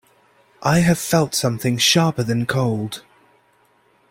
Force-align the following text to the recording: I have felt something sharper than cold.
I 0.63 0.79
have 0.79 0.97
felt 0.97 1.35
something 1.35 1.77
sharper 1.77 2.23
than 2.23 2.47
cold. 2.47 3.03